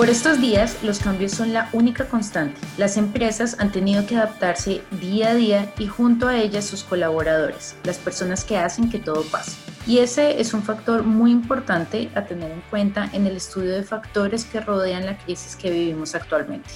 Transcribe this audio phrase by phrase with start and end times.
[0.00, 2.58] Por estos días, los cambios son la única constante.
[2.78, 7.76] Las empresas han tenido que adaptarse día a día y junto a ellas sus colaboradores,
[7.84, 9.58] las personas que hacen que todo pase.
[9.86, 13.82] Y ese es un factor muy importante a tener en cuenta en el estudio de
[13.82, 16.70] factores que rodean la crisis que vivimos actualmente.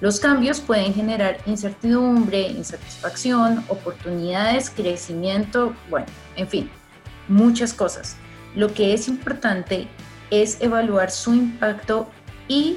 [0.00, 6.70] Los cambios pueden generar incertidumbre, insatisfacción, oportunidades, crecimiento, bueno, en fin,
[7.28, 8.16] muchas cosas.
[8.56, 9.86] Lo que es importante
[10.32, 12.08] es evaluar su impacto
[12.48, 12.76] y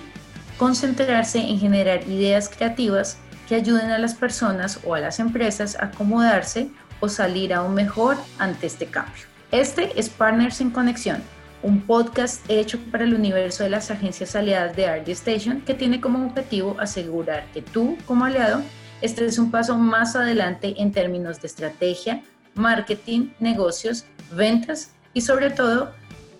[0.57, 3.17] concentrarse en generar ideas creativas
[3.47, 8.17] que ayuden a las personas o a las empresas a acomodarse o salir aún mejor
[8.37, 9.23] ante este cambio.
[9.51, 11.21] Este es Partners en Conexión,
[11.63, 15.99] un podcast hecho para el universo de las agencias aliadas de RD Station que tiene
[15.99, 18.61] como objetivo asegurar que tú, como aliado,
[19.01, 22.21] estés un paso más adelante en términos de estrategia,
[22.53, 25.91] marketing, negocios, ventas y sobre todo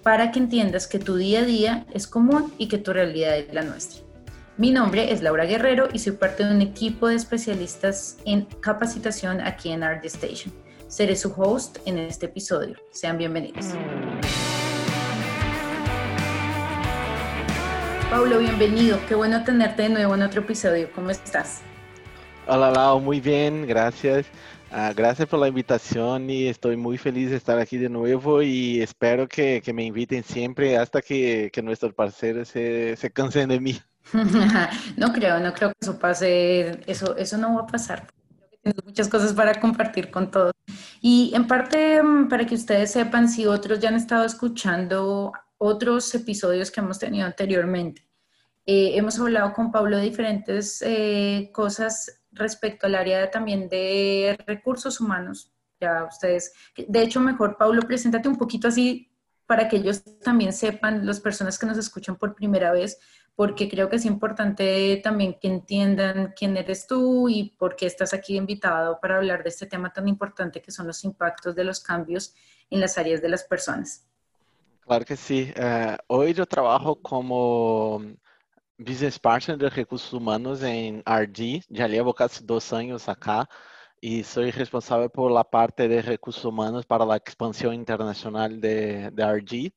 [0.03, 3.53] para que entiendas que tu día a día es común y que tu realidad es
[3.53, 4.01] la nuestra.
[4.57, 9.41] Mi nombre es Laura Guerrero y soy parte de un equipo de especialistas en capacitación
[9.41, 10.53] aquí en Art Station.
[10.88, 12.75] Seré su host en este episodio.
[12.91, 13.67] Sean bienvenidos.
[18.09, 18.99] Paulo, bienvenido.
[19.08, 20.89] Qué bueno tenerte de nuevo en otro episodio.
[20.93, 21.61] ¿Cómo estás?
[22.45, 22.99] Hola, Lau.
[22.99, 24.25] Muy bien, gracias.
[24.73, 28.81] Ah, gracias por la invitación y estoy muy feliz de estar aquí de nuevo y
[28.81, 33.59] espero que, que me inviten siempre hasta que, que nuestros parceros se, se cansen de
[33.59, 33.77] mí.
[34.95, 38.08] no creo, no creo que eso pase, eso, eso no va a pasar.
[38.64, 40.53] Tengo muchas cosas para compartir con todos.
[41.02, 46.16] Y en parte, mm, para que ustedes sepan, si otros ya han estado escuchando otros
[46.16, 48.08] episodios que hemos tenido anteriormente,
[48.66, 54.99] eh, hemos hablado con Pablo de diferentes eh, cosas respecto al área también de recursos
[54.99, 55.51] humanos.
[55.79, 56.53] Ya ustedes,
[56.87, 59.11] de hecho, mejor, Paulo, preséntate un poquito así
[59.45, 62.99] para que ellos también sepan, las personas que nos escuchan por primera vez,
[63.35, 68.13] porque creo que es importante también que entiendan quién eres tú y por qué estás
[68.13, 71.80] aquí invitado para hablar de este tema tan importante que son los impactos de los
[71.80, 72.33] cambios
[72.70, 74.08] en las áreas de las personas.
[74.81, 75.53] Claro que sí.
[75.58, 78.02] Uh, hoy yo trabajo como
[78.83, 83.47] business partner de recursos humanos en RD, ya llevo casi dos años acá
[84.03, 89.23] y soy responsable por la parte de recursos humanos para la expansión internacional de, de
[89.23, 89.73] RD.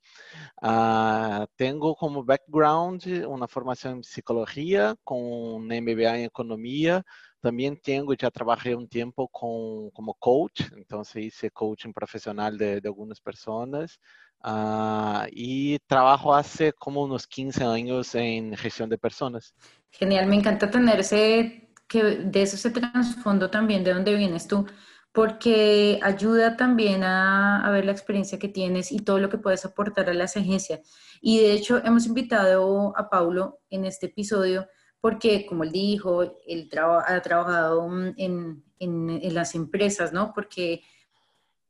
[0.62, 7.04] Uh, tengo como background una formación en psicología con un MBA en economía.
[7.40, 12.88] También tengo, ya trabajé un tiempo con, como coach, entonces hice coaching profesional de, de
[12.88, 14.00] algunas personas.
[14.46, 19.54] Uh, y trabajo hace como unos 15 años en gestión de personas.
[19.90, 24.66] Genial, me encanta tener ese, que de eso ese trasfondo también de dónde vienes tú,
[25.12, 29.64] porque ayuda también a, a, ver la experiencia que tienes y todo lo que puedes
[29.64, 30.80] aportar a las agencias.
[31.22, 34.68] Y de hecho hemos invitado a Paulo en este episodio
[35.00, 40.32] porque, como él dijo, él ha trabajado en, en, en las empresas, ¿no?
[40.34, 40.82] Porque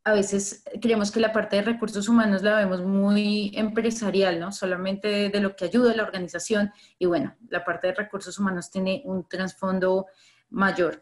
[0.05, 4.53] a veces creemos que la parte de recursos humanos la vemos muy empresarial, ¿no?
[4.53, 8.71] Solamente de lo que ayuda a la organización y bueno, la parte de recursos humanos
[8.71, 10.07] tiene un trasfondo
[10.51, 11.01] mayor.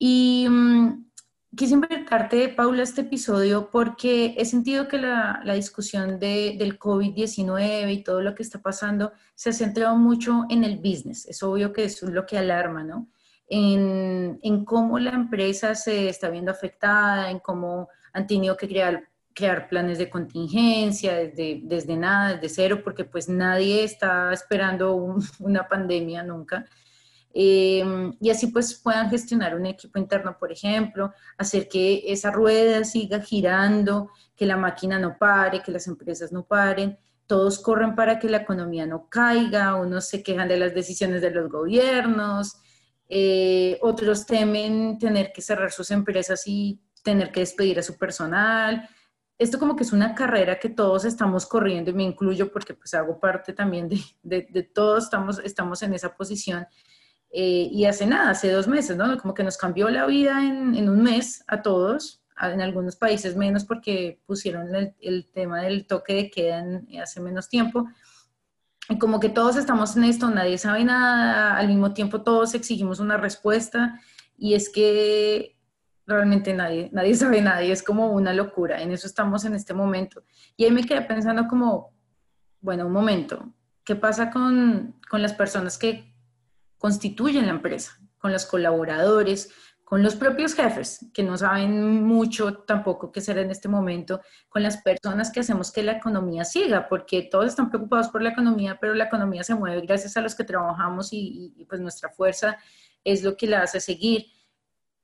[0.00, 1.08] Y um,
[1.56, 7.92] quise invitarte, Paula, este episodio porque he sentido que la, la discusión de, del COVID-19
[7.92, 11.24] y todo lo que está pasando se ha centrado mucho en el business.
[11.26, 13.08] Es obvio que eso es lo que alarma, ¿no?
[13.46, 19.08] En, en cómo la empresa se está viendo afectada, en cómo han tenido que crear,
[19.34, 24.94] crear planes de contingencia desde, desde nada, desde cero, porque pues nadie está esperando
[25.40, 26.66] una pandemia nunca.
[27.32, 32.84] Eh, y así pues puedan gestionar un equipo interno, por ejemplo, hacer que esa rueda
[32.84, 36.98] siga girando, que la máquina no pare, que las empresas no paren.
[37.26, 41.30] Todos corren para que la economía no caiga, unos se quejan de las decisiones de
[41.30, 42.56] los gobiernos,
[43.12, 48.88] eh, otros temen tener que cerrar sus empresas y tener que despedir a su personal.
[49.38, 52.92] Esto como que es una carrera que todos estamos corriendo y me incluyo porque pues
[52.94, 56.66] hago parte también de, de, de todos, estamos, estamos en esa posición.
[57.32, 59.16] Eh, y hace nada, hace dos meses, ¿no?
[59.18, 63.36] Como que nos cambió la vida en, en un mes a todos, en algunos países
[63.36, 67.88] menos porque pusieron el, el tema del toque de queda en, hace menos tiempo.
[68.88, 72.98] Y como que todos estamos en esto, nadie sabe nada, al mismo tiempo todos exigimos
[72.98, 74.00] una respuesta
[74.36, 75.56] y es que
[76.10, 78.82] realmente nadie, nadie sabe nada y es como una locura.
[78.82, 80.24] En eso estamos en este momento.
[80.56, 81.94] Y ahí me quedé pensando como,
[82.60, 83.52] bueno, un momento,
[83.84, 86.14] ¿qué pasa con, con las personas que
[86.78, 87.98] constituyen la empresa?
[88.18, 89.50] Con los colaboradores,
[89.90, 94.62] con los propios jefes, que no saben mucho tampoco qué hacer en este momento, con
[94.62, 98.78] las personas que hacemos que la economía siga, porque todos están preocupados por la economía,
[98.80, 102.56] pero la economía se mueve gracias a los que trabajamos y, pues nuestra fuerza
[103.02, 104.26] es lo que la hace seguir.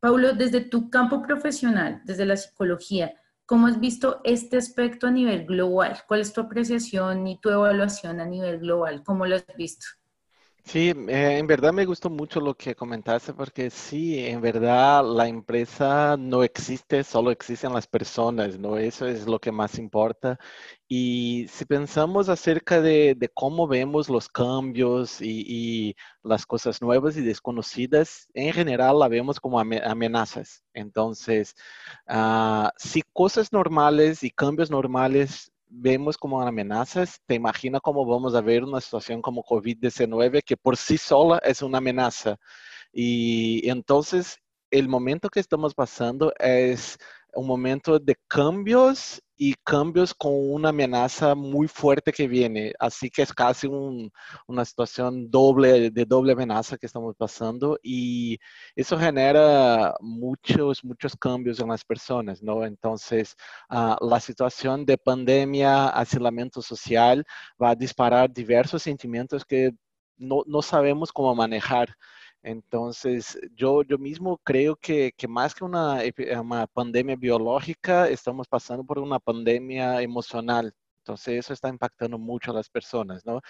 [0.00, 3.14] Paulo, desde tu campo profesional, desde la psicología,
[3.46, 5.98] ¿cómo has visto este aspecto a nivel global?
[6.06, 9.02] ¿Cuál es tu apreciación y tu evaluación a nivel global?
[9.04, 9.86] ¿Cómo lo has visto?
[10.68, 15.28] Sí, eh, en verdad me gustó mucho lo que comentaste porque sí, en verdad la
[15.28, 18.76] empresa no existe, solo existen las personas, ¿no?
[18.76, 20.38] Eso es lo que más importa.
[20.88, 28.28] Y si pensamos acerca de, cómo vemos los cambios y, las cosas nuevas y desconocidas,
[28.34, 30.64] en general la vemos como amenazas.
[30.74, 31.54] Entonces,
[32.08, 38.40] ah, si cosas normales y cambios normales vemos como amenazas, te imaginas cómo vamos a
[38.40, 42.36] ver una situación como COVID-19 que por sí sola es una amenaza.
[42.92, 44.38] Y entonces
[44.70, 46.98] el momento que estamos pasando es
[47.34, 52.72] un momento de cambios y cambios con una amenaza muy fuerte que viene.
[52.78, 53.68] Así que es casi
[54.46, 58.38] una situación doble, de doble amenaza que estamos pasando y
[58.74, 62.64] eso genera muchos, muchos cambios en las personas, ¿no?
[62.64, 63.36] Entonces,
[63.68, 67.24] ah, la situación de pandemia, aislamiento social
[67.62, 69.72] va a disparar diversos sentimientos que
[70.16, 71.94] no, no sabemos cómo manejar.
[72.46, 76.00] Entonces, yo, yo mismo creo que, que más que una,
[76.40, 80.72] una pandemia biológica, estamos pasando por una pandemia emocional.
[81.06, 83.40] Entonces, eso está impactando mucho a las personas, ¿no?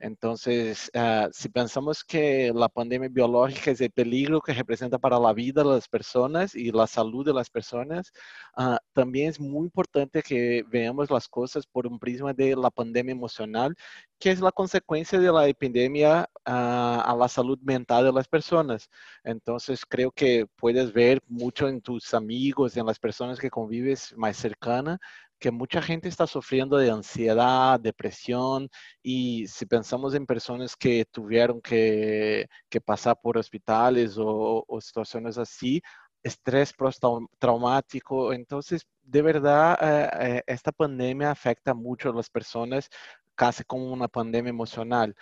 [0.00, 5.32] Entonces, uh, si pensamos que la pandemia biológica es el peligro que representa para la
[5.32, 8.10] vida de las personas y la salud de las personas,
[8.56, 13.12] uh, también es muy importante que veamos las cosas por un prisma de la pandemia
[13.12, 13.76] emocional,
[14.18, 18.90] que es la consecuencia de la epidemia uh, a la salud mental de las personas.
[19.22, 24.36] Entonces, creo que puedes ver mucho en tus amigos, en las personas que convives más
[24.36, 24.98] cercanas,
[25.44, 28.70] que mucha gente está sufriendo de ansiedad, depresión
[29.02, 32.48] y si pensamos en personas que tuvieron que,
[32.86, 35.82] pasar por hospitales o, situaciones así,
[36.22, 38.32] estrés postraumático.
[38.32, 42.88] Entonces, de verdad, eh, eh, esta pandemia afecta mucho a las personas,
[43.34, 45.14] casi como una pandemia emocional.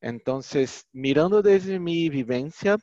[0.00, 2.78] Entonces, mirando desde mi vivencia,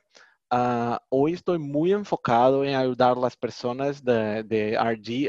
[0.52, 4.76] Uh, hoy estoy muy enfocado en ayudar a las personas de, de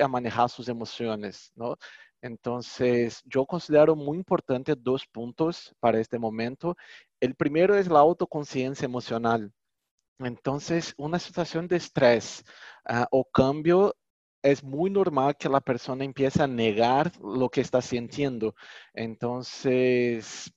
[0.02, 1.78] a manejar sus emociones, ¿no?
[2.22, 6.76] Entonces, yo considero muy importante dos puntos para este momento.
[7.22, 9.50] El primero es la autoconciencia emocional.
[10.20, 12.44] Entonces, una situación de estrés
[12.90, 13.96] uh, o cambio
[14.42, 18.56] es muy normal que la persona empiece a negar lo que está sintiendo.
[18.94, 20.52] Entonces,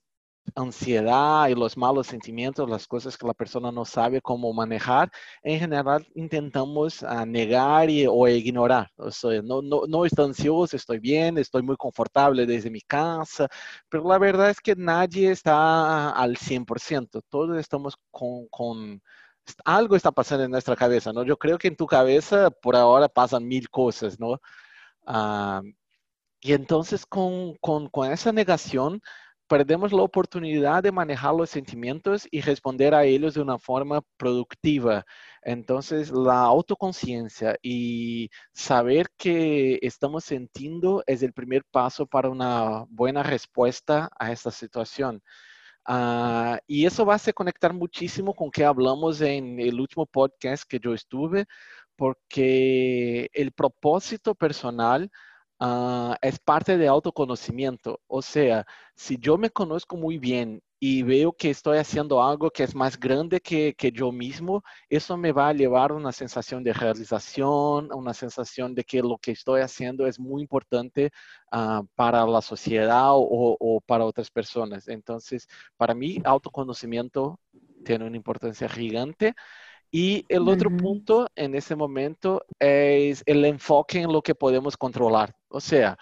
[0.55, 5.11] ansiedad y los malos sentimientos, las cosas que la persona no sabe cómo manejar,
[5.43, 8.91] en general intentamos uh, negar y, o ignorar.
[8.97, 13.49] O sea, no, no, no estoy ansioso, estoy bien, estoy muy confortable desde mi casa,
[13.89, 17.23] pero la verdad es que nadie está al 100%.
[17.29, 19.03] Todos estamos con, con
[19.65, 21.25] algo está pasando en nuestra cabeza, ¿no?
[21.25, 24.41] Yo creo que en tu cabeza por ahora pasan mil cosas, ¿no?
[25.07, 25.63] Uh,
[26.41, 29.01] y entonces con, con, con esa negación,
[29.49, 35.05] perdemos la oportunidad de manejar los sentimientos y responder a ellos de una forma productiva.
[35.43, 43.23] Entonces, la autoconciencia y saber que estamos sintiendo es el primer paso para una buena
[43.23, 45.23] respuesta a esta situación.
[45.89, 50.65] Uh, y eso va a se conectar muchísimo con que hablamos en el último podcast
[50.69, 51.47] que yo estuve,
[51.97, 55.11] porque el propósito personal
[55.59, 58.01] Ah, es parte de autoconocimiento.
[58.09, 62.63] O sea, si yo me conozco muy bien y veo que estoy haciendo algo que
[62.63, 66.63] es más grande que, que yo mismo, eso me va a llevar a una sensación
[66.63, 71.11] de realización, una sensación de que lo que estoy haciendo es muy importante
[71.53, 74.89] uh, para la sociedad o, o para otras personas.
[74.89, 75.49] Entonces,
[75.79, 77.41] para mí, autoconocimiento
[77.83, 79.35] tiene una importancia gigante.
[79.91, 85.35] Y el otro punto en ese momento es el enfoque en lo que podemos controlar.
[85.57, 85.97] O sea,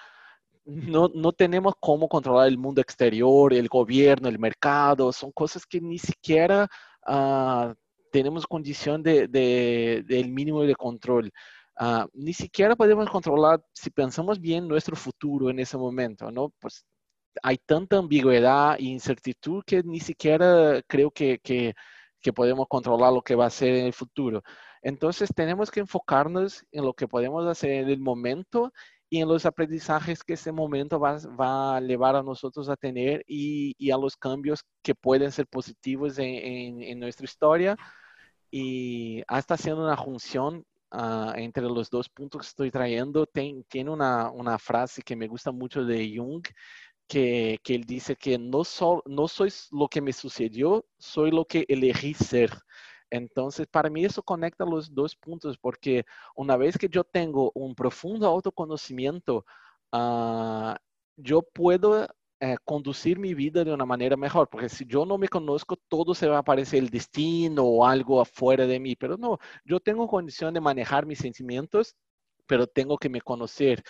[0.65, 5.81] no, no, tenemos cómo controlar el mundo exterior, el gobierno, el mercado, son cosas que
[5.81, 6.69] ni siquiera
[7.07, 7.75] uh,
[8.11, 11.31] tenemos condición de, de, del mínimo de control.
[11.81, 16.51] Uh, ni siquiera podemos controlar, si pensamos bien, nuestro futuro en ese momento, ¿no?
[16.61, 16.85] Pues
[17.43, 21.75] hay tanta ambigüedad e incertidumbre que ni siquiera creo que, que
[22.25, 24.43] que podemos controlar lo que va a ser en el futuro.
[24.83, 28.73] Entonces tenemos que enfocarnos en lo que podemos hacer en el momento
[29.15, 33.25] y en los aprendizajes que ese momento va, va a llevar a nosotros a tener
[33.29, 37.77] y, y, a los cambios que pueden ser positivos en, en, en nuestra historia
[38.51, 43.25] y está haciendo una junción uh, entre los dos puntos que estoy trayendo.
[43.25, 46.45] Ten, tiene una, una, frase que me gusta mucho de Jung,
[47.07, 51.45] que, que él dice que no, so, no soy lo que me sucedió, soy lo
[51.45, 52.51] que elegí ser.
[53.15, 56.05] Entonces, para mí eso conecta los dos puntos, porque
[56.35, 59.47] una vez que yo tengo un profundo autoconocimiento,
[59.93, 60.75] uh,
[61.17, 62.09] yo puedo
[62.41, 66.13] eh, conducir mi vida de una manera mejor, porque si yo no me conozco, todo
[66.13, 70.09] se va a parecer el destino o algo afuera de mí, pero no, yo tengo
[70.09, 71.95] condición de manejar mis sentimientos,
[72.47, 73.83] pero tengo que me conocer.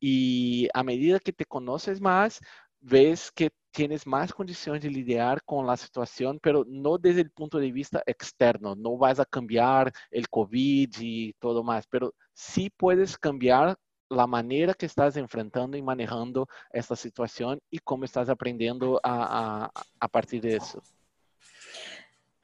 [0.00, 2.40] Y a medida que te conoces más,
[2.80, 7.58] ves que tienes más condiciones de lidiar con la situación, pero no desde el punto
[7.58, 8.74] de vista externo.
[8.74, 13.76] No vas a cambiar el COVID y todo más, pero sí puedes cambiar
[14.08, 19.70] la manera que estás enfrentando y manejando esta situación y cómo estás aprendiendo a,
[20.00, 20.82] a, partir de eso.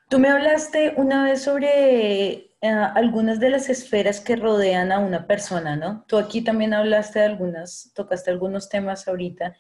[0.09, 5.27] Tú me hablaste una vez sobre eh, algunas de las esferas que rodean a una
[5.27, 6.05] persona, ¿no?
[6.07, 9.57] Tú aquí también hablaste de algunas, tocaste algunos temas ahorita,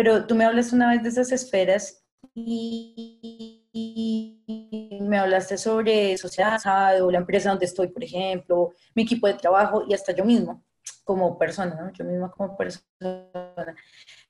[0.00, 2.02] pero tú me hablaste una vez de esas esferas
[2.34, 6.58] y, y me hablaste sobre sociedad
[7.02, 10.64] o la empresa donde estoy, por ejemplo, mi equipo de trabajo y hasta yo mismo
[11.04, 11.92] como persona, ¿no?
[11.92, 12.86] yo misma como persona.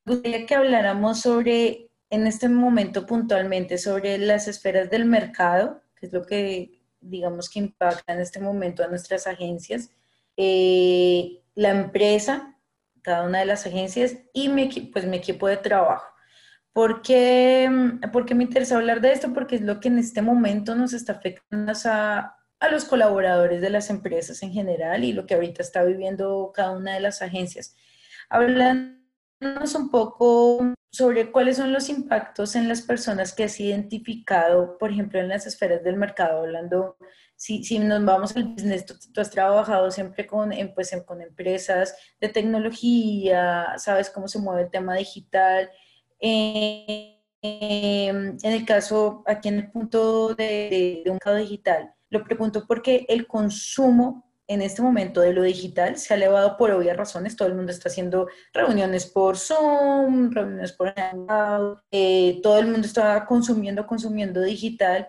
[0.05, 6.07] Me gustaría que habláramos sobre, en este momento puntualmente, sobre las esferas del mercado, que
[6.07, 9.89] es lo que digamos que impacta en este momento a nuestras agencias,
[10.37, 12.57] eh, la empresa,
[13.03, 16.07] cada una de las agencias y mi, pues, mi equipo de trabajo.
[16.73, 17.69] ¿Por qué,
[18.13, 19.33] ¿Por qué me interesa hablar de esto?
[19.33, 23.71] Porque es lo que en este momento nos está afectando a, a los colaboradores de
[23.71, 27.75] las empresas en general y lo que ahorita está viviendo cada una de las agencias.
[28.29, 34.91] Hablándonos un poco sobre cuáles son los impactos en las personas que has identificado, por
[34.91, 36.97] ejemplo, en las esferas del mercado, hablando,
[37.41, 42.29] si, si nos vamos al business, tú, has trabajado siempre con, pues, con empresas de
[42.29, 45.71] tecnología, sabes cómo se mueve el tema digital.
[46.21, 53.07] Eh, en el caso, aquí en el punto de, un mercado digital, lo pregunto porque
[53.09, 57.37] el consumo en este momento de lo digital se ha elevado por obvias razones.
[57.37, 60.93] Todo el mundo está haciendo reuniones por Zoom, reuniones por
[61.91, 65.09] eh, todo el mundo está consumiendo, consumiendo digital.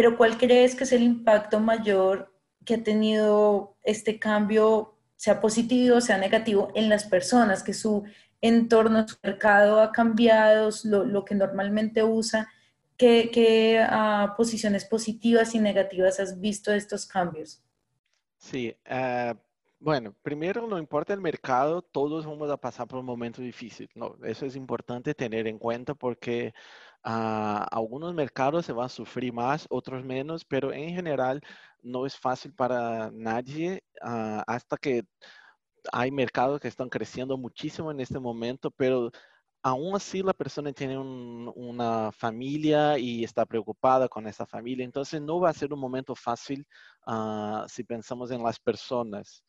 [0.00, 2.32] Pero ¿cuál crees que es el impacto mayor
[2.64, 8.04] que ha tenido este cambio, sea positivo o sea negativo, en las personas, que su
[8.40, 12.48] entorno, su mercado ha cambiado, lo, lo que normalmente usa?
[12.96, 17.62] ¿Qué, ah, posiciones positivas y negativas has visto de estos cambios?
[18.38, 19.34] Sí, eh,
[19.80, 23.88] bueno, primero no importa el mercado, todos vamos a pasar por un momento difícil.
[24.24, 26.52] Eso es importante tener en cuenta porque
[27.04, 31.40] uh, algunos mercados se van a sufrir más, otros menos, pero en general
[31.82, 35.04] no es fácil para nadie uh, hasta que
[35.92, 39.10] hay mercados que están creciendo muchísimo en este momento, pero
[39.62, 45.40] aún así la persona tiene una familia y está preocupada con esa familia, entonces no
[45.40, 46.66] va a ser un momento fácil
[47.06, 49.42] uh, si pensamos en las personas.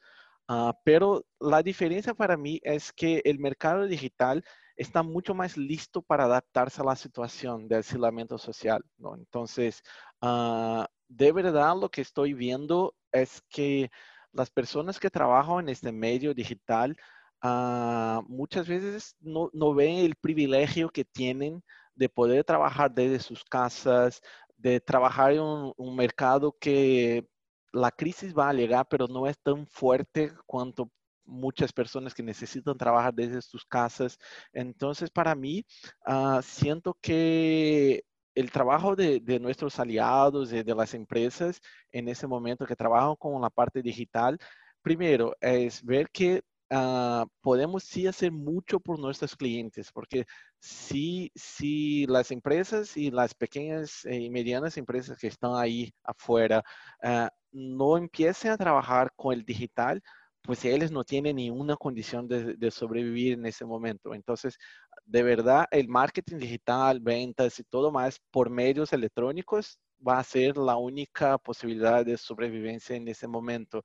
[0.51, 4.43] Uh, pero la diferencia para mí es que el mercado digital
[4.75, 8.83] está mucho más listo para adaptarse a la situación del aislamiento social.
[8.97, 9.15] ¿no?
[9.15, 9.81] Entonces,
[10.21, 13.89] uh, de verdad lo que estoy viendo es que
[14.33, 16.97] las personas que trabajan en este medio digital
[17.41, 21.63] Ah, muchas veces no, no, ven el privilegio que tienen
[21.95, 24.21] de poder trabajar desde sus casas,
[24.57, 27.27] de trabajar en un, mercado que
[27.73, 30.91] la crisis va a llegar, pero no es tan fuerte cuanto
[31.25, 34.17] muchas personas que necesitan trabajar desde sus casas.
[34.53, 35.65] Entonces, para mí,
[36.07, 38.03] uh, siento que
[38.35, 41.61] el trabajo de, nuestros aliados, de, de, las empresas
[41.91, 44.37] en ese momento que trabajan con la parte digital,
[44.81, 50.25] primero es ver que uh, podemos sí hacer mucho por nuestros clientes, porque
[50.59, 56.63] si, si las empresas y las pequeñas y medianas empresas que están ahí afuera
[57.03, 60.01] uh, no empiecen a trabajar con el digital,
[60.43, 64.13] pues ellos no tienen ni una condición de, de, sobrevivir en ese momento.
[64.15, 64.57] Entonces,
[65.05, 70.57] de verdad, el marketing digital, ventas y todo más por medios electrónicos va a ser
[70.57, 73.83] la única posibilidad de sobrevivencia en ese momento.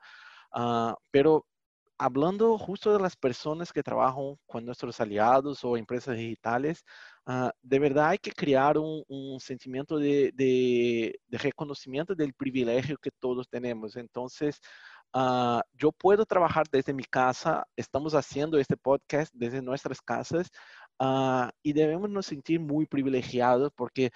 [0.55, 1.47] Uh, pero
[1.99, 6.85] hablando justo de las personas que trabajan con nuestros aliados o empresas digitales,
[7.27, 12.99] uh, de verdad hay que crear un, un sentimiento de, de, de, reconocimiento del privilegio
[12.99, 13.97] que todos tenemos.
[13.97, 14.61] Entonces,
[15.15, 20.51] uh, yo puedo trabajar desde mi casa, estamos haciendo este podcast desde nuestras casas
[21.01, 24.11] uh, y debemos nos sentir muy privilegiados porque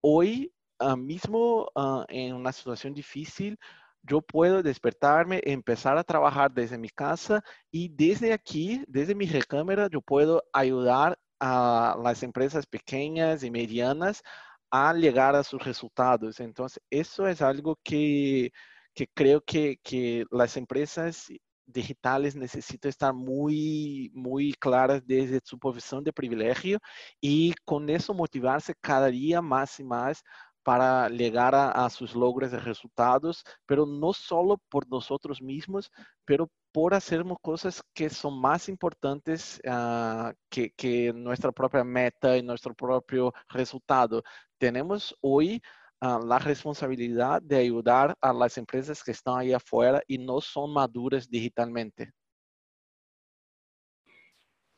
[0.00, 0.52] hoy
[0.98, 1.70] mismo
[2.08, 3.56] en una situación difícil,
[4.02, 9.88] yo puedo despertarme, empezar a trabajar desde mi casa y desde aquí, desde mi recámara,
[9.90, 14.22] yo puedo ayudar a las empresas pequeñas y medianas
[14.70, 16.40] a llegar a sus resultados.
[16.40, 18.50] Entonces, eso es algo que,
[18.94, 21.28] que creo que, que las empresas
[21.66, 26.78] digitales necesitan estar muy, muy claras desde su posición de privilegio
[27.20, 30.22] y con eso motivarse cada día más y más
[30.62, 35.90] para llegar a, sus logros y resultados, pero no solo por nosotros mismos,
[36.24, 42.42] pero por hacer cosas que son más importantes uh, que, que, nuestra propia meta y
[42.42, 44.22] nuestro propio resultado.
[44.58, 45.60] Tenemos hoy
[46.00, 50.72] uh, la responsabilidad de ayudar a las empresas que están ahí afuera y no son
[50.72, 52.12] maduras digitalmente.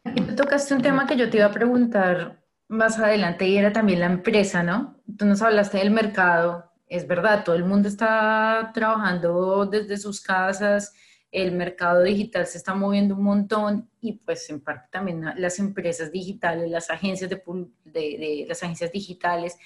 [0.04, 2.43] Tú tocaste un tema que yo te iba a preguntar
[2.74, 5.00] más adelante y era también la empresa, ¿no?
[5.16, 10.92] Tú nos hablaste del mercado, es verdad, todo el mundo está trabajando desde sus casas,
[11.30, 16.12] el mercado digital se está moviendo un montón y pues en parte también las empresas
[16.12, 17.42] digitales, las agencias de,
[17.84, 19.56] de, las agencias digitales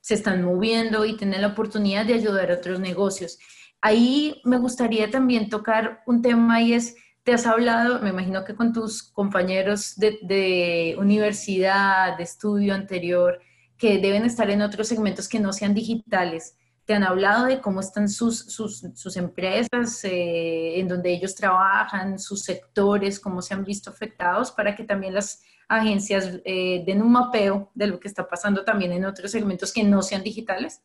[0.00, 3.38] se están moviendo y tienen la oportunidad de ayudar a otros negocios.
[3.80, 8.54] Ahí me gustaría también tocar un tema y es te has hablado, me imagino que
[8.54, 13.40] con tus compañeros de, universidad, de estudio anterior,
[13.78, 16.56] que deben estar en otros segmentos que no sean digitales.
[16.84, 22.42] ¿Te han hablado de cómo están sus, sus, empresas, eh, en donde ellos trabajan, sus
[22.42, 27.70] sectores, cómo se han visto afectados para que también las agencias eh, den un mapeo
[27.74, 30.82] de lo que está pasando también en otros segmentos que no sean digitales?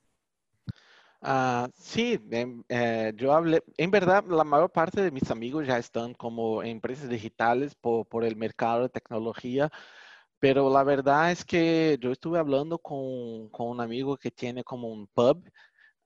[1.22, 5.78] Ah, sí, em, eh, yo hablé, en verdad la mayor parte de mis amigos ya
[5.78, 9.70] están como empresas digitales por, por, el mercado de tecnología,
[10.40, 14.90] pero la verdad es que yo estuve hablando con, con un amigo que tiene como
[14.90, 15.44] un pub,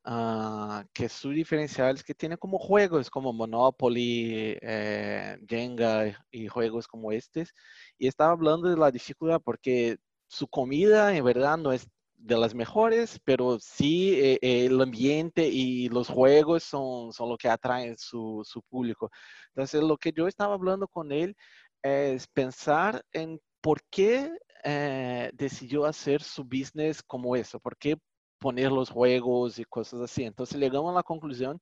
[0.06, 6.88] uh, que su diferencial es que tiene como juegos como Monopoly, eh, Jenga y juegos
[6.88, 7.54] como estos,
[8.00, 11.88] y estaba hablando de la dificultad porque su comida en verdad no es
[12.24, 17.50] de las mejores, pero sí eh, el ambiente y los juegos son, son lo que
[17.50, 19.10] atraen su, su público.
[19.50, 21.36] Entonces, lo que yo estaba hablando con él
[21.82, 24.32] es pensar en por qué
[24.64, 27.98] eh, decidió hacer su business como eso, por qué
[28.40, 30.24] poner los juegos y cosas así.
[30.24, 31.60] Entonces, llegamos a la conclusión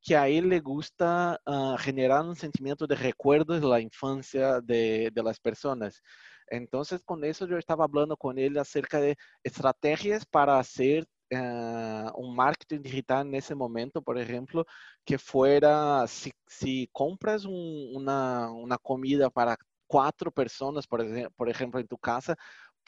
[0.00, 5.10] que a él le gusta uh, generar un sentimiento de recuerdo de la infancia de,
[5.12, 6.02] de las personas.
[6.50, 12.34] Entonces, con eso yo estaba hablando con él acerca de estrategias para hacer uh, un
[12.34, 14.64] marketing digital en ese momento, por ejemplo,
[15.04, 19.56] que fuera, si, si compras un, una, una, comida para
[19.86, 22.36] cuatro personas, por, por ejemplo, en tu casa,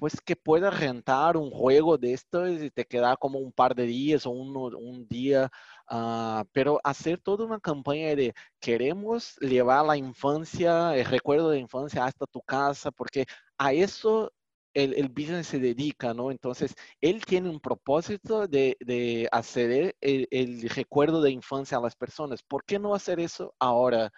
[0.01, 3.85] pues que puedas rentar un juego de estos y te queda como un par de
[3.85, 5.51] días o un, un día,
[5.91, 12.07] uh, pero hacer toda una campaña de queremos llevar la infancia, el recuerdo de infancia
[12.07, 13.27] hasta tu casa, porque
[13.59, 14.33] a eso
[14.73, 16.31] el, el, business se dedica, ¿no?
[16.31, 21.97] Entonces, él tiene un propósito de, de hacer el, el, recuerdo de infancia a las
[21.97, 22.43] personas.
[22.43, 24.11] ¿Por qué no hacer eso ahora?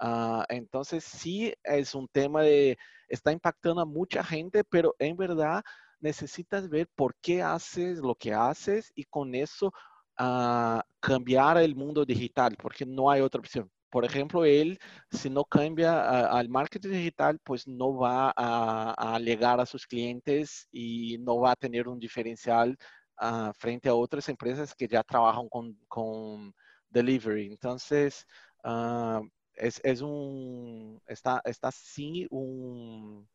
[0.00, 5.62] Uh, entonces, sí es un tema de, está impactando a mucha gente, pero en verdad
[6.00, 9.72] necesitas ver por qué haces lo que haces y con eso
[10.18, 14.78] uh, cambiar el mundo digital, porque no hay otra opción por ejemplo, él,
[15.10, 21.18] si no cambia al marketing digital, pues no va a, llegar a sus clientes y
[21.18, 22.78] no va a tener un diferencial
[23.20, 26.54] uh, frente a otras empresas que ya trabajan con, con
[26.88, 27.46] delivery.
[27.46, 28.26] Entonces,
[28.64, 29.26] uh,
[29.60, 33.28] es, es, un, está, está sí un,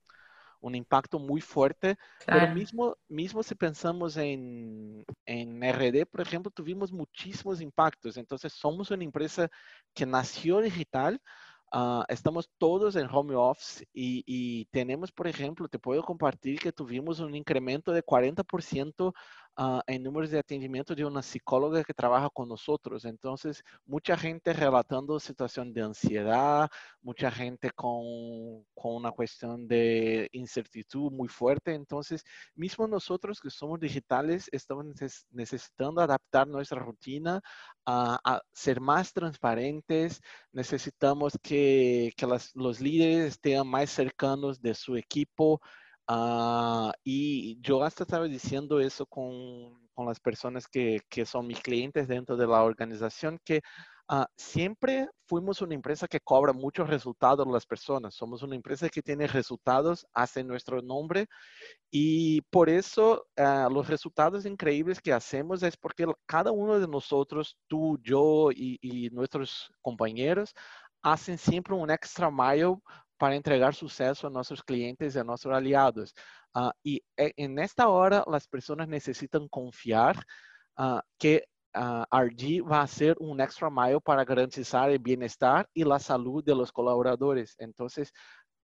[0.59, 2.41] un impacto muy fuerte, claro.
[2.41, 8.17] pero mismo, mismo si pensamos en, en RD, por ejemplo, tuvimos muchísimos impactos.
[8.17, 9.49] Entonces, somos una empresa
[9.93, 11.21] que nació digital,
[11.71, 16.71] uh, estamos todos en home office y, y, tenemos, por ejemplo, te puedo compartir que
[16.71, 19.13] tuvimos un incremento de 40%
[19.57, 23.05] uh, en números de atendimiento de una psicóloga que trabaja con nosotros.
[23.05, 26.69] Entonces, mucha gente relatando situación de ansiedad,
[27.01, 30.75] mucha gente con, con una cuestión de incertidumbre
[31.15, 31.73] muy fuerte.
[31.73, 32.23] Entonces,
[32.55, 34.85] mismo nosotros que somos digitales, estamos
[35.31, 37.41] necesitando adaptar nuestra rutina
[37.85, 40.21] a, a ser más transparentes.
[40.51, 45.61] Necesitamos que, que las, los líderes estén más cercanos de su equipo.
[46.07, 51.59] Uh, y yo hasta estaba diciendo eso con, con las personas que, que, son mis
[51.61, 53.61] clientes dentro de la organización, que
[54.07, 58.13] Uh, siempre fuimos una empresa que cobra muchos resultados las personas.
[58.13, 61.25] Somos una empresa que tiene resultados, hace nuestro nombre
[61.89, 67.57] y por eso uh, los resultados increíbles que hacemos es porque cada uno de nosotros,
[67.67, 70.53] tú, yo y, y nuestros compañeros,
[71.01, 72.77] hacen siempre un extra mile
[73.25, 76.13] para entregar suceso a nuestros clientes y a nuestros aliados.
[76.53, 80.23] Uh, y eh, en esta hora las personas necesitan confiar
[80.77, 85.83] uh, que uh, RG va a ser un extra mile para garantizar el bienestar y
[85.83, 87.55] la salud de los colaboradores.
[87.57, 88.13] Entonces,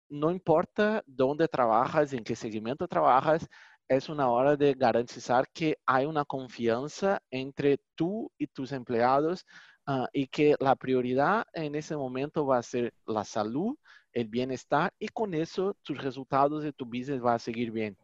[0.08, 3.48] no importa dónde trabajas, en qué segmento trabajas,
[3.88, 9.44] es una hora de garantizar que hay una confianza entre tú y tus empleados
[9.88, 13.74] uh, y que la prioridad en ese momento va a ser la salud,
[14.12, 17.96] el bienestar y con eso tus resultados de tu business va a seguir bien.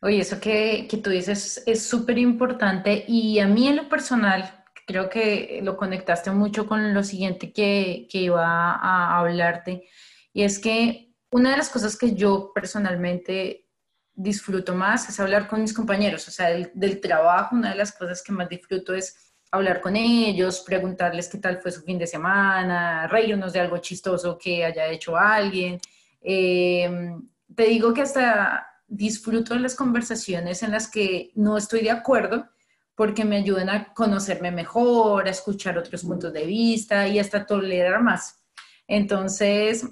[0.00, 4.64] Oye, eso que, que tú dices es súper importante y a mí en lo personal,
[4.86, 9.88] creo que lo conectaste mucho con lo siguiente que, que iba a hablarte
[10.32, 13.66] y es que una de las cosas que yo personalmente
[14.14, 17.92] disfruto más es hablar con mis compañeros, o sea, del, del trabajo, una de las
[17.92, 22.06] cosas que más disfruto es hablar con ellos, preguntarles qué tal fue su fin de
[22.06, 25.78] semana, reírnos de algo chistoso que haya hecho alguien.
[26.20, 27.14] Eh,
[27.54, 32.48] te digo que hasta disfruto de las conversaciones en las que no estoy de acuerdo
[32.94, 38.02] porque me ayudan a conocerme mejor, a escuchar otros puntos de vista y hasta tolerar
[38.02, 38.42] más.
[38.88, 39.86] Entonces,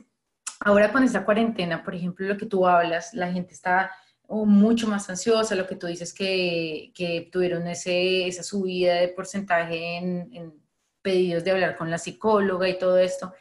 [0.60, 3.90] ahora con esta cuarentena, por ejemplo, lo que tú hablas, la gente está
[4.28, 9.96] mucho más ansiosa, lo que tú dices que, que tuvieron ese, esa subida de porcentaje
[9.96, 10.54] en, en
[11.02, 13.34] pedidos de hablar con la psicóloga y todo esto.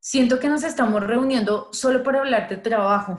[0.00, 3.18] Siento que nos estamos reuniendo solo para hablar de trabajo,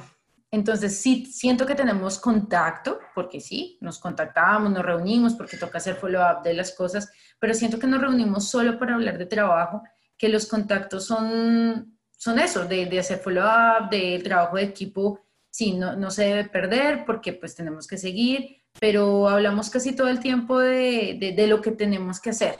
[0.50, 5.96] entonces, sí, siento que tenemos contacto, porque sí, nos contactamos, nos reunimos, porque toca hacer
[5.96, 9.84] follow-up de las cosas, pero siento que nos reunimos solo para hablar de trabajo,
[10.18, 15.20] que los contactos son, son eso, de, de hacer follow-up, de trabajo de equipo,
[15.58, 20.08] sí, no, no se debe perder porque pues tenemos que seguir, pero hablamos casi todo
[20.08, 22.56] el tiempo de, de, de lo que tenemos que hacer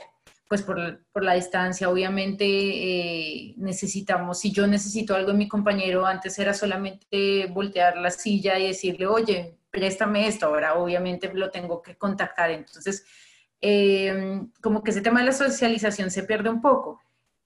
[0.48, 6.06] pues por, por, la distancia, obviamente eh, necesitamos, si yo necesito algo en mi compañero,
[6.06, 11.82] antes era solamente voltear la silla y decirle, oye, préstame esto, ahora obviamente lo tengo
[11.82, 12.50] que contactar.
[12.50, 13.04] Entonces,
[13.60, 16.98] eh, como que ese tema de la socialización se pierde un poco.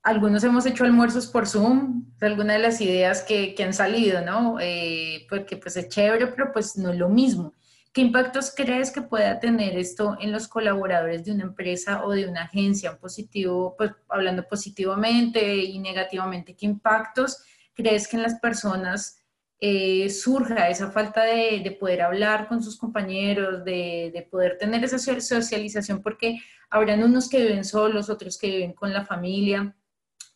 [0.02, 4.58] Algunos hemos hecho almuerzos por Zoom, algunas de las ideas que, que han salido, ¿no?
[4.60, 7.54] Eh, porque pues es chévere, pero pues no es lo mismo.
[7.92, 12.26] ¿Qué impactos crees que pueda tener esto en los colaboradores de una empresa o de
[12.26, 12.98] una agencia?
[12.98, 19.18] positivo, pues hablando positivamente y negativamente, ¿qué impactos crees que en las personas
[19.60, 24.98] eh, surja esa falta de, poder hablar con sus compañeros, de, de, poder tener esa
[24.98, 26.02] socialización?
[26.02, 29.76] Porque habrán unos que viven solos, otros que viven con la familia,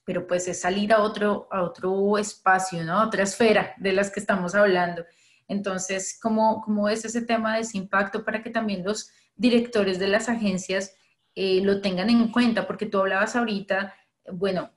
[0.07, 3.03] pero pues es salir a otro, a otro espacio, ¿no?
[3.03, 5.05] Otra esfera de las que estamos hablando.
[5.49, 10.07] Entonces, ¿cómo, cómo es ese tema de ese impacto para que también los directores de
[10.07, 10.95] las agencias
[11.35, 12.69] eh, lo tengan en cuenta?
[12.69, 13.95] Porque tú hablabas ahorita,
[14.33, 14.71] bueno,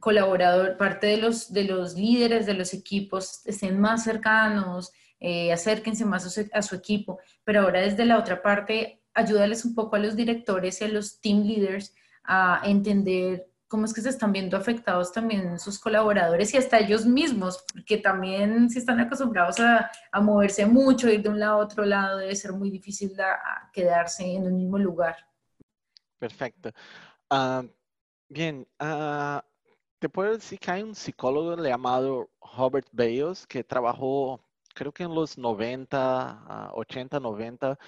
[0.00, 6.06] colaborador, parte de los, de los líderes de los equipos estén más cercanos, eh, acérquense
[6.06, 9.96] más a su, a su, equipo, pero ahora desde la otra parte, ayúdales un poco
[9.96, 14.32] a los directores y a los team leaders a entender cómo es que se están
[14.32, 19.88] viendo afectados también sus colaboradores y hasta ellos mismos, porque también si están acostumbrados a,
[20.10, 23.70] a, moverse mucho, ir de un lado a otro lado, debe ser muy difícil a,
[23.72, 25.16] quedarse en un mismo lugar.
[26.18, 26.72] Perfecto.
[27.30, 27.68] Uh,
[28.28, 29.38] bien, uh,
[30.00, 34.40] te puedo decir que hay un psicólogo llamado Robert Bayos que trabajó,
[34.74, 37.78] creo que en los 90, uh, 80, 90,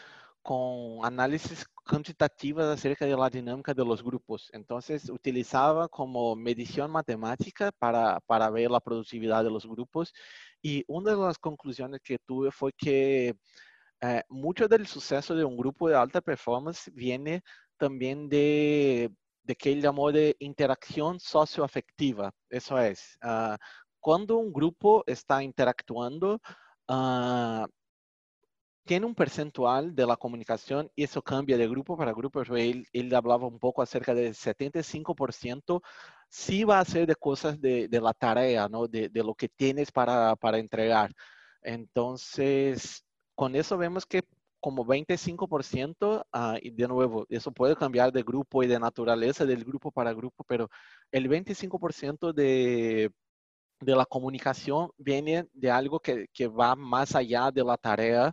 [0.43, 4.51] con análisis cuantitativas acerca de la dinámica de los grupos.
[4.53, 10.13] Entonces, utilizaba como medición matemática para, para ver la productividad de los grupos.
[10.61, 13.35] Y una de las conclusiones que tuve fue que
[14.01, 17.43] eh, mucho del suceso de un grupo de alta performance viene
[17.79, 19.11] también de,
[19.43, 22.33] de que él llamó de interacción socioafectiva.
[22.49, 23.57] Eso es, uh,
[24.01, 26.41] cuando un grupo está interactuando,
[26.89, 27.67] uh,
[28.85, 32.43] tiene un percentual de la comunicación y eso cambia de grupo para grupo.
[32.57, 35.83] Él, él hablaba un poco acerca del 75%,
[36.29, 38.89] sí va a ser de cosas de, de la tarea, ¿no?
[38.89, 41.13] De, de, lo que tienes para, para entregar.
[41.63, 44.23] Entonces, con eso vemos que
[44.61, 49.45] como 25%, uh, ah, y de nuevo, eso puede cambiar de grupo y de naturaleza
[49.45, 50.71] del grupo para grupo, pero
[51.11, 53.11] el 25% de,
[53.81, 58.33] de la comunicación viene de algo que, que va más allá de la tarea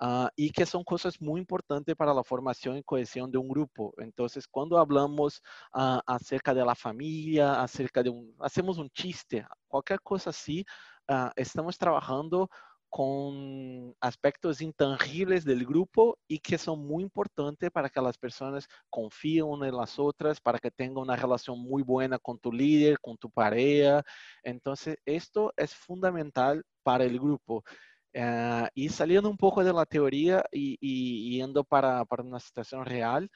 [0.00, 3.92] uh, y que son cosas muy importantes para la formación y cohesión de un grupo.
[3.98, 5.42] Entonces, cuando hablamos
[5.74, 10.64] uh, acerca de la familia, acerca de un, hacemos un chiste, cualquier cosa así,
[11.08, 12.48] uh, estamos trabajando
[12.90, 19.46] con aspectos intangibles del grupo y que son muy importantes para que las personas confíen
[19.62, 23.30] en las otras, para que tengan una relación muy buena con tu líder, con tu
[23.30, 24.02] pareja.
[24.42, 27.62] Entonces, esto es fundamental para el grupo.
[28.14, 32.84] Uh, y saliendo un poco de la teoría y, y yendo para, para, una situación
[32.84, 33.30] real,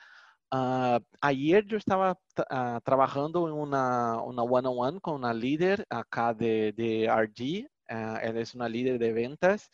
[0.52, 6.34] uh, ayer yo estaba uh, trabajando en una one-on-one -on -one con una líder acá
[6.34, 9.68] de, de RG Uh, ela é uma líder de ventas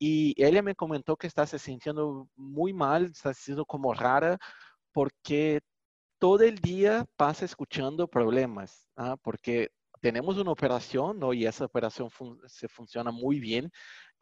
[0.00, 4.36] e ela me comentou que está se sentindo muito mal, está se como rara,
[4.92, 5.60] porque
[6.18, 9.16] todo el dia passa escuchando problemas, ¿ah?
[9.22, 11.32] porque temos uma operação ¿no?
[11.32, 13.70] e essa operação fun se funciona muito bem.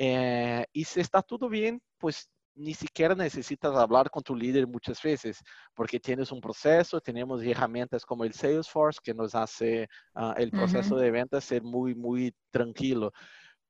[0.02, 5.02] Eh, e se está tudo bem, pues ni siquiera necesitas hablar con tu líder muchas
[5.02, 5.42] veces,
[5.74, 10.94] porque tienes un proceso, tenemos herramientas como el Salesforce que nos hace uh, el proceso
[10.94, 11.02] uh -huh.
[11.02, 13.12] de ventas ser muy, muy tranquilo.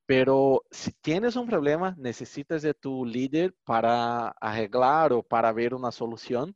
[0.06, 5.90] Pero si tienes un problema, necesitas de tu líder para arreglar o para ver una
[5.90, 6.54] solución.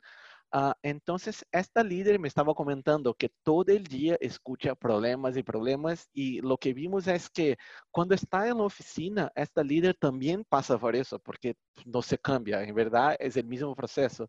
[0.54, 6.08] Uh, entonces, esta líder me estaba comentando que todo el día escucha problemas y problemas
[6.12, 7.56] y lo que vimos es que
[7.90, 12.62] cuando está en la oficina, esta líder también pasa por eso, porque no se cambia,
[12.62, 14.28] en verdad es el mismo proceso.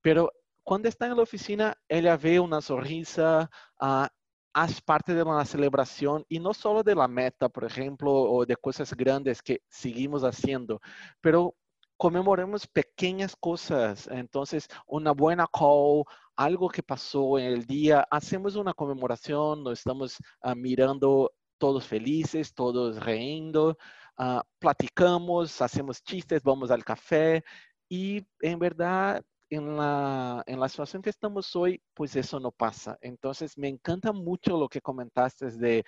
[0.00, 3.50] Pero cuando está en la oficina, ella ve una sonrisa,
[3.82, 4.06] uh,
[4.54, 8.56] haz parte de una celebración y no solo de la meta, por ejemplo, o de
[8.56, 10.80] cosas grandes que seguimos haciendo,
[11.20, 11.54] pero
[12.00, 14.08] comemoremos pequeñas cosas.
[14.10, 20.16] Entonces, una buena call, algo que pasó en el día, hacemos una conmemoración, nos estamos
[20.42, 23.76] uh, mirando todos felices, todos riendo,
[24.18, 27.44] uh, platicamos, hacemos chistes, vamos al café
[27.86, 32.96] y en verdad en la, en la situación que estamos hoy, pues eso no pasa.
[33.02, 35.84] Entonces, me encanta mucho lo que comentaste de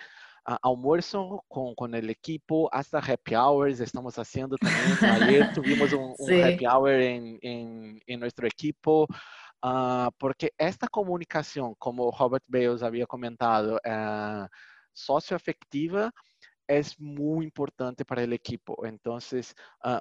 [0.47, 5.11] uh, almuerzo con, con, el equipo, hasta happy hours estamos haciendo también.
[5.23, 6.41] Ayer tuvimos un, un sí.
[6.41, 9.07] happy hour en, en, en nuestro equipo.
[9.61, 14.47] Uh, porque esta comunicación, como Robert Bales había comentado, uh,
[14.91, 16.11] socioafectiva,
[16.67, 18.85] es muy importante para el equipo.
[18.85, 19.53] Entonces,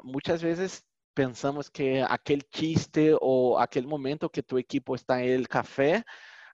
[0.04, 5.48] muchas veces pensamos que aquel chiste o aquel momento que tu equipo está en el
[5.48, 6.04] café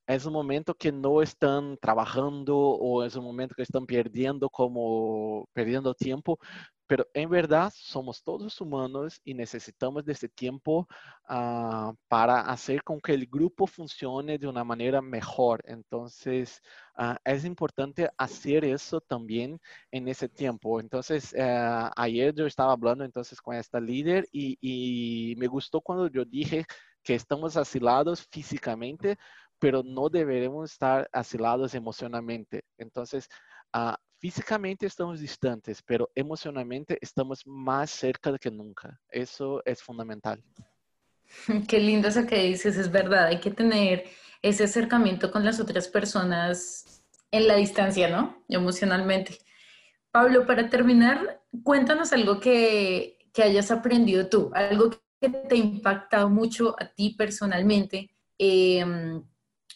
[0.09, 5.47] es un momento que no están trabajando o es un momento que están perdiendo como
[5.53, 6.39] perdiendo tiempo,
[6.87, 10.89] pero en verdad somos todos humanos y necesitamos de ese tiempo
[11.29, 15.63] uh, para hacer con que el grupo funcione de una manera mejor.
[15.67, 16.63] Entonces,
[16.99, 20.81] uh, es importante hacer eso también en ese tiempo.
[20.81, 26.09] Entonces, uh, ayer yo estaba hablando entonces con esta líder y, y me gustó cuando
[26.09, 26.65] yo dije
[27.03, 29.19] que estamos asilados físicamente,
[29.59, 32.63] pero no deberemos estar asilados emocionalmente.
[32.79, 33.29] Entonces,
[33.75, 38.99] uh, físicamente estamos distantes, pero emocionalmente estamos más cerca que nunca.
[39.09, 40.43] Eso es fundamental.
[41.69, 44.05] Qué lindo eso que dices, es verdad, hay que tener
[44.43, 48.45] ese acercamiento con las otras personas en la distancia, ¿no?
[48.49, 49.39] Emocionalmente.
[50.11, 54.91] Pablo, para terminar, cuéntanos algo que, que hayas aprendido tú, algo
[55.21, 58.11] que te ha impactado mucho a ti personalmente.
[58.39, 58.85] Eh,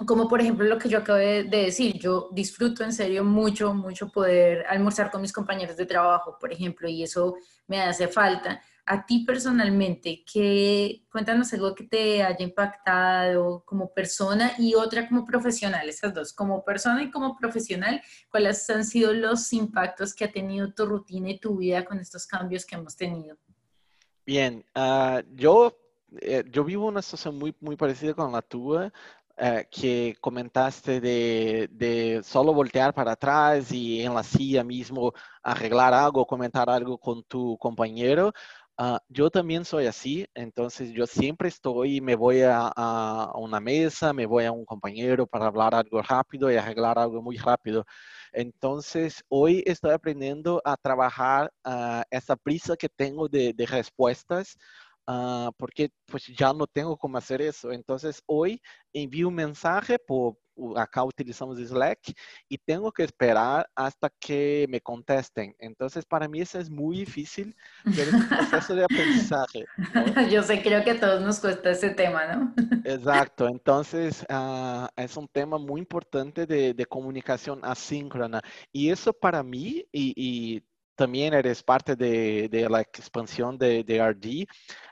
[0.07, 4.09] como por ejemplo lo que yo acabé de decir, yo disfruto en serio mucho, mucho
[4.09, 8.63] poder almorzar con mis compañeros de trabajo, por ejemplo, y eso me hace falta.
[8.85, 15.25] A ti personalmente, ¿qué, cuéntanos algo que te haya impactado como persona y otra como
[15.25, 20.33] profesional, esas dos, como persona y como profesional, ¿cuáles han sido los impactos que ha
[20.33, 23.37] tenido tu rutina y tu vida con estos cambios que hemos tenido?
[24.27, 25.77] Bien, uh, yo,
[26.21, 28.93] eh, yo vivo una situación muy, muy parecida con la tuya.
[29.39, 35.95] Eh, que comentaste de, de, solo voltear para atrás y en la silla mismo arreglar
[35.95, 38.33] algo, comentar algo con tu compañero.
[38.79, 44.13] Uh, yo también soy así, entonces yo siempre estoy, me voy a, a, una mesa,
[44.13, 47.87] me voy a un compañero para hablar algo rápido y arreglar algo muy rápido.
[48.33, 54.57] Entonces, hoy estoy aprendiendo a trabajar uh, esa prisa que tengo de, de respuestas
[55.07, 57.73] Uh, porque pues ya no tengo cómo hacer eso.
[57.73, 58.61] Entonces hoy
[58.93, 60.37] envío un mensaje por,
[60.77, 61.99] acá utilizamos Slack
[62.49, 65.55] y tengo que esperar hasta que me contesten.
[65.59, 69.65] Entonces para mí eso es muy difícil, pero es un proceso de aprendizaje.
[69.77, 70.29] ¿no?
[70.31, 72.55] Yo sé, creo que a todos nos cuesta ese tema, ¿no?
[72.85, 79.43] Exacto, entonces uh, es un tema muy importante de, de, comunicación asíncrona y eso para
[79.43, 80.63] mí y, y
[81.03, 84.47] también eres parte de, de la expansión de, de, RD,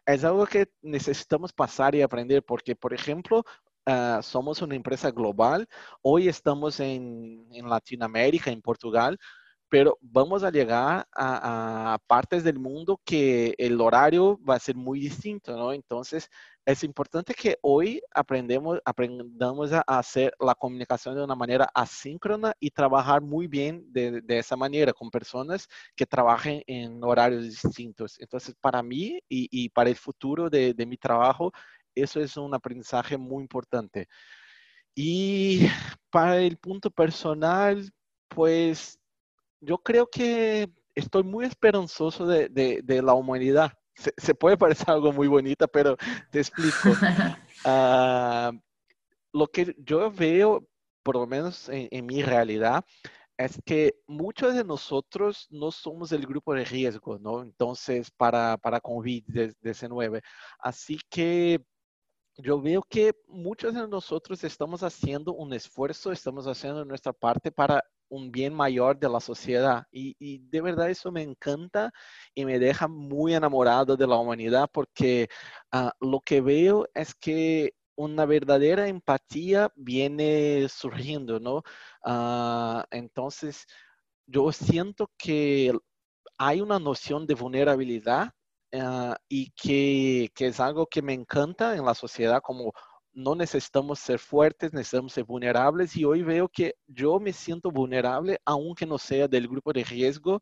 [0.04, 3.44] es algo que necesitamos pasar y aprender porque, por ejemplo,
[3.86, 5.68] uh, somos una empresa global,
[6.02, 9.16] hoy estamos en, en Latinoamérica, en Portugal,
[9.70, 14.74] pero vamos a llegar a, a, partes del mundo que el horario va a ser
[14.74, 15.72] muy distinto, ¿no?
[15.72, 16.28] Entonces,
[16.66, 22.70] es importante que hoy aprendemos, aprendamos a hacer la comunicación de una manera asíncrona y
[22.70, 28.18] trabajar muy bien de, de esa manera con personas que trabajen en horarios distintos.
[28.20, 31.52] Entonces, para mí y, y para el futuro de, de mi trabajo,
[31.94, 34.08] eso es un aprendizaje muy importante.
[34.94, 35.68] Y
[36.10, 37.88] para el punto personal,
[38.28, 38.99] pues
[39.60, 43.72] yo creo que estoy muy esperanzoso de, de, de la humanidad.
[43.94, 45.96] Se, se, puede parecer algo muy bonito, pero
[46.30, 46.90] te explico.
[47.64, 48.52] uh,
[49.32, 50.66] lo que yo veo,
[51.02, 52.84] por lo menos en, en, mi realidad,
[53.36, 57.42] es que muchos de nosotros no somos el grupo de riesgo, ¿no?
[57.42, 60.22] Entonces, para, para COVID-19.
[60.58, 61.62] Así que
[62.36, 67.84] yo veo que muchos de nosotros estamos haciendo un esfuerzo, estamos haciendo nuestra parte para
[68.10, 69.86] un bien mayor de la sociedad.
[69.90, 71.92] Y, de verdad eso me encanta
[72.34, 75.28] y me deja muy enamorado de la humanidad porque
[75.72, 81.62] uh, lo que veo es que una verdadera empatía viene surgiendo, ¿no?
[82.04, 83.66] Uh, entonces,
[84.26, 85.72] yo siento que
[86.38, 88.32] hay una noción de vulnerabilidad
[88.72, 92.72] uh, y que, que, es algo que me encanta en la sociedad como
[93.12, 98.40] no necesitamos ser fuertes, necesitamos ser vulnerables y hoy veo que yo me siento vulnerable
[98.44, 100.40] aunque no sea del grupo de riesgo,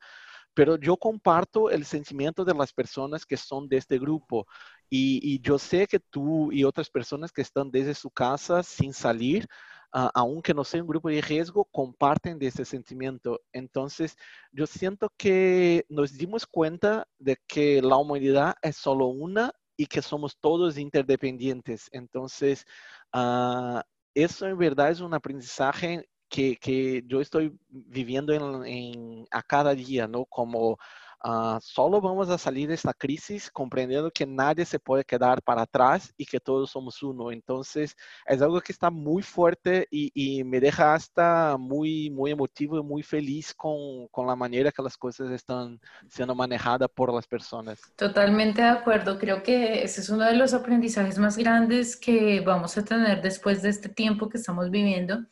[0.55, 4.47] pero yo comparto el sentimiento de las personas que son de este grupo
[4.91, 8.93] y, y yo sé que tú y otras personas que están desde su casa sin
[8.93, 9.47] salir,
[9.95, 13.41] uh, aunque no sea un grupo de riesgo, comparten de ese sentimiento.
[13.53, 14.17] Entonces,
[14.53, 20.03] yo siento que nos dimos cuenta de que la humanidad es solo una y que
[20.03, 21.89] somos todos interdependientes.
[21.93, 22.67] Entonces,
[23.15, 23.81] uh,
[24.13, 29.75] eso en verdad es un aprendizaje que, que yo estoy viviendo en, en, a cada
[29.75, 30.27] día, ¿no?
[30.27, 30.79] Como
[31.25, 35.63] Uh, solo vamos a salir de esta crisis comprendiendo que nadie se puede quedar para
[35.63, 37.33] atrás y que todos somos uno.
[37.33, 40.09] Entonces, es algo que está muy fuerte y,
[40.45, 44.97] me deja hasta muy, muy emotivo y muy feliz con, con, la manera que las
[44.97, 47.81] cosas están siendo manejadas por las personas.
[47.97, 49.19] Totalmente de acuerdo.
[49.19, 53.63] Creo que ese es uno de los aprendizajes más grandes que vamos a tener después
[53.63, 55.25] de este tiempo que estamos viviendo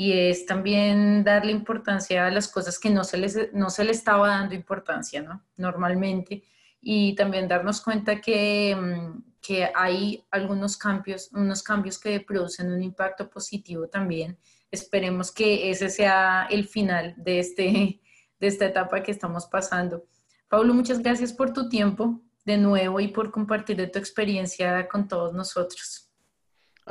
[0.00, 3.90] y es también darle importancia a las cosas que no se les, no se le
[3.90, 5.44] estaba dando importancia, ¿no?
[5.58, 6.42] Normalmente.
[6.80, 12.82] Y también darnos cuenta que, mm, que hay algunos cambios, unos cambios que producen un
[12.82, 14.38] impacto positivo también.
[14.70, 18.00] Esperemos que ese sea el final de, este,
[18.40, 20.06] de esta etapa que estamos pasando.
[20.48, 25.34] Pablo, muchas gracias por tu tiempo de nuevo y por compartir tu experiencia con todos
[25.34, 26.09] nosotros.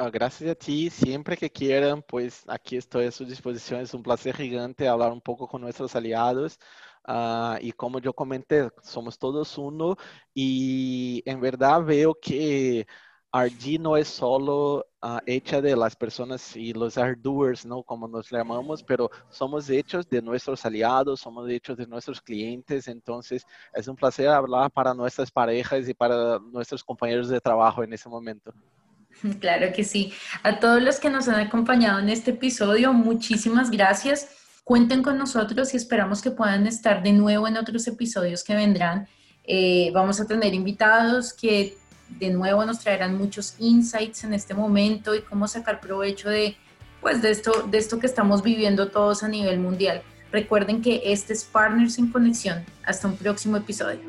[0.01, 0.89] Ah, gracias a ti.
[0.89, 3.81] Siempre que quieran, pues aquí estoy a su disposición.
[3.81, 6.57] Es un placer gigante hablar un poco con nuestros aliados.
[7.05, 9.97] Uh, y como yo comenté, somos todos uno.
[10.33, 12.87] Y en verdad veo que
[13.33, 17.83] RD no es solo uh, hecha de las personas y los hardwares, ¿no?
[17.83, 22.87] Como nos llamamos, pero somos hechos de nuestros aliados, somos hechos de nuestros clientes.
[22.87, 27.91] Entonces, es un placer hablar para nuestras parejas y para nuestros compañeros de trabajo en
[27.91, 28.53] ese momento.
[29.39, 30.13] Claro que sí.
[30.43, 34.29] A todos los que nos han acompañado en este episodio, muchísimas gracias.
[34.63, 39.07] Cuenten con nosotros y esperamos que puedan estar de nuevo en otros episodios que vendrán.
[39.43, 41.75] Eh, vamos a tener invitados que
[42.19, 46.55] de nuevo nos traerán muchos insights en este momento y cómo sacar provecho de,
[47.01, 50.01] pues, de, esto, de esto que estamos viviendo todos a nivel mundial.
[50.31, 52.63] Recuerden que este es Partners en Conexión.
[52.83, 53.99] Hasta un próximo episodio.